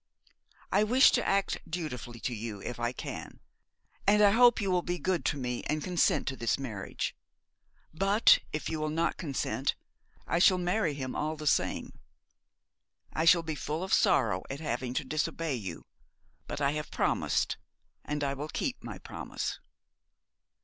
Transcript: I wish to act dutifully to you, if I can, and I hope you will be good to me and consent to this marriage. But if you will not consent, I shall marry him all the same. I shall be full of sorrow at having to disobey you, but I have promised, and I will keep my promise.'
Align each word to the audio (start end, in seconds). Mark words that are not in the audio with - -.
I 0.71 0.83
wish 0.83 1.11
to 1.11 1.27
act 1.27 1.59
dutifully 1.69 2.19
to 2.21 2.33
you, 2.33 2.59
if 2.59 2.79
I 2.79 2.91
can, 2.91 3.39
and 4.07 4.23
I 4.23 4.31
hope 4.31 4.59
you 4.59 4.71
will 4.71 4.81
be 4.81 4.97
good 4.97 5.23
to 5.25 5.37
me 5.37 5.61
and 5.67 5.83
consent 5.83 6.27
to 6.29 6.35
this 6.35 6.57
marriage. 6.57 7.15
But 7.93 8.39
if 8.51 8.67
you 8.67 8.79
will 8.79 8.89
not 8.89 9.17
consent, 9.17 9.75
I 10.25 10.39
shall 10.39 10.57
marry 10.57 10.95
him 10.95 11.15
all 11.15 11.35
the 11.35 11.45
same. 11.45 11.99
I 13.13 13.25
shall 13.25 13.43
be 13.43 13.53
full 13.53 13.83
of 13.83 13.93
sorrow 13.93 14.41
at 14.49 14.59
having 14.59 14.95
to 14.95 15.03
disobey 15.05 15.53
you, 15.53 15.85
but 16.47 16.59
I 16.59 16.71
have 16.71 16.89
promised, 16.89 17.57
and 18.03 18.23
I 18.23 18.33
will 18.33 18.49
keep 18.49 18.83
my 18.83 18.97
promise.' 18.97 19.59